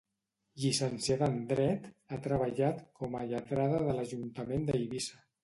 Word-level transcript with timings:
Llicenciada 0.61 1.27
en 1.33 1.37
dret, 1.51 1.85
ha 2.09 2.19
treballat 2.29 2.81
com 3.03 3.19
a 3.21 3.23
lletrada 3.35 3.83
de 3.85 3.95
l'Ajuntament 4.01 4.69
d'Eivissa. 4.73 5.23